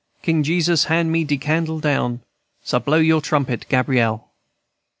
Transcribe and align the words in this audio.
King 0.23 0.41
Jesus 0.41 0.85
hand 0.85 1.11
me 1.11 1.23
de 1.23 1.37
candle 1.37 1.79
down. 1.79 2.21
So 2.63 2.79
blow 2.79 2.97
your 2.97 3.21
trumpet, 3.21 3.67
Gabriel," 3.69 4.31
&c. 4.79 4.79